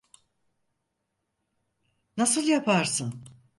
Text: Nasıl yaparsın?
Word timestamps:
Nasıl 2.17 2.43
yaparsın? 2.47 3.23